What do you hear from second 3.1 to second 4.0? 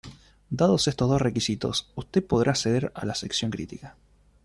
la sección crítica.